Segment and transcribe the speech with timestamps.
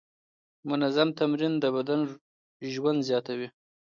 [0.69, 1.99] منظم تمرین د بدن
[2.65, 3.47] لچک زیاتوي.